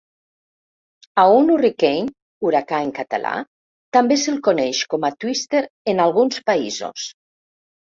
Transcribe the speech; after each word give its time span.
A 1.23 1.25
un 1.33 1.51
"hurricane" 1.55 2.13
(huracà 2.47 2.79
en 2.87 2.95
català) 3.01 3.35
també 3.99 4.19
se'l 4.23 4.41
coneix 4.49 4.81
com 4.97 5.07
a 5.07 5.15
"twister" 5.27 5.65
en 5.95 6.05
alguns 6.09 6.45
països. 6.51 7.09